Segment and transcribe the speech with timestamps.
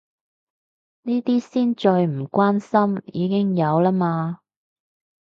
[1.03, 4.39] 呢啲先最唔關心，已經有啦嘛